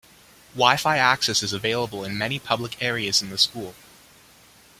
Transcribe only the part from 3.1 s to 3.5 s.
in the